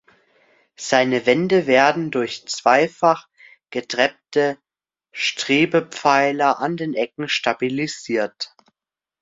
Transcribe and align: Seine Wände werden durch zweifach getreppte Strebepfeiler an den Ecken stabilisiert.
Seine 0.79 1.27
Wände 1.27 1.67
werden 1.67 2.09
durch 2.09 2.47
zweifach 2.47 3.27
getreppte 3.69 4.57
Strebepfeiler 5.11 6.57
an 6.57 6.75
den 6.75 6.95
Ecken 6.95 7.29
stabilisiert. 7.29 8.55